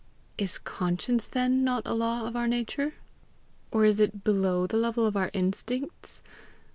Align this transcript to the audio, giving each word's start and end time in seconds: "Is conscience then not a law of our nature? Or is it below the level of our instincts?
"Is 0.35 0.57
conscience 0.57 1.27
then 1.27 1.63
not 1.63 1.85
a 1.85 1.93
law 1.93 2.25
of 2.25 2.35
our 2.35 2.47
nature? 2.47 2.95
Or 3.69 3.85
is 3.85 3.99
it 3.99 4.23
below 4.23 4.65
the 4.65 4.77
level 4.77 5.05
of 5.05 5.15
our 5.15 5.29
instincts? 5.31 6.23